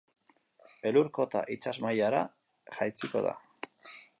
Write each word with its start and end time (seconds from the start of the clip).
Elur-kota 0.91 1.43
itsas 1.57 1.75
mailara 1.85 2.25
jaitsiko 2.79 3.25
da. 3.29 3.37